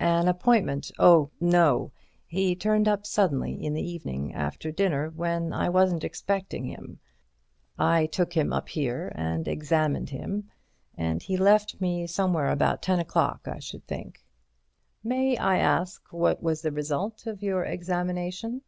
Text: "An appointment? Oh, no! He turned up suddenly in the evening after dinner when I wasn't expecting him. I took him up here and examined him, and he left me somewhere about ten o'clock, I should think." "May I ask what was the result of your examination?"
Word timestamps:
"An 0.00 0.26
appointment? 0.26 0.90
Oh, 0.98 1.30
no! 1.40 1.92
He 2.26 2.56
turned 2.56 2.88
up 2.88 3.06
suddenly 3.06 3.52
in 3.64 3.72
the 3.72 3.88
evening 3.88 4.34
after 4.34 4.72
dinner 4.72 5.10
when 5.10 5.52
I 5.52 5.68
wasn't 5.68 6.02
expecting 6.02 6.64
him. 6.64 6.98
I 7.78 8.06
took 8.06 8.32
him 8.32 8.52
up 8.52 8.68
here 8.68 9.12
and 9.14 9.46
examined 9.46 10.10
him, 10.10 10.50
and 10.96 11.22
he 11.22 11.36
left 11.36 11.80
me 11.80 12.08
somewhere 12.08 12.48
about 12.50 12.82
ten 12.82 12.98
o'clock, 12.98 13.46
I 13.46 13.60
should 13.60 13.86
think." 13.86 14.24
"May 15.04 15.36
I 15.36 15.58
ask 15.58 16.12
what 16.12 16.42
was 16.42 16.62
the 16.62 16.72
result 16.72 17.28
of 17.28 17.40
your 17.44 17.64
examination?" 17.64 18.62